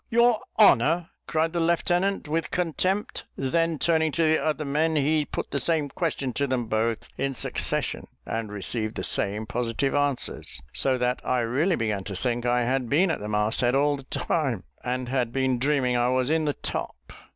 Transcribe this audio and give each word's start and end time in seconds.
"Your 0.09 0.39
honour!" 0.57 1.11
cried 1.27 1.53
the 1.53 1.59
lieutenant, 1.59 2.27
with 2.27 2.49
contempt; 2.49 3.25
then, 3.37 3.77
turning 3.77 4.11
to 4.13 4.23
the 4.23 4.43
other 4.43 4.65
men, 4.65 4.95
he 4.95 5.25
put 5.25 5.51
the 5.51 5.59
same 5.59 5.89
question 5.89 6.33
to 6.33 6.47
them 6.47 6.65
both 6.65 7.07
in 7.19 7.35
succession, 7.35 8.07
and 8.25 8.51
received 8.51 8.95
the 8.95 9.03
same 9.03 9.45
positive 9.45 9.93
answers; 9.93 10.59
so 10.73 10.97
that 10.97 11.21
I 11.23 11.41
really 11.41 11.75
began 11.75 12.03
to 12.05 12.15
think 12.15 12.47
I 12.47 12.63
had 12.63 12.89
been 12.89 13.11
at 13.11 13.19
the 13.19 13.29
mast 13.29 13.61
head 13.61 13.75
all 13.75 13.95
the 13.95 14.03
time, 14.05 14.63
and 14.83 15.07
had 15.07 15.31
been 15.31 15.59
dreaming 15.59 15.95
I 15.95 16.09
was 16.09 16.31
in 16.31 16.45
the 16.45 16.53
top. 16.55 17.13